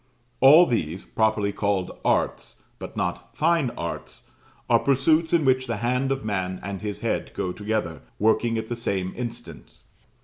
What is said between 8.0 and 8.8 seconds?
working at the